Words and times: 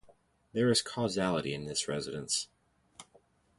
There 0.53 0.71
is 0.71 0.81
causality 0.81 1.53
in 1.53 1.65
this 1.67 1.87
Residence. 1.87 2.47